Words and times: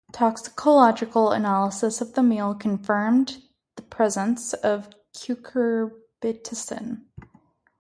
Toxicological 0.13 1.31
analysis 1.31 2.01
of 2.01 2.15
the 2.15 2.23
meal 2.23 2.55
confirmed 2.55 3.43
the 3.75 3.83
presence 3.83 4.53
of 4.53 4.89
cucurbitacin. 5.13 7.03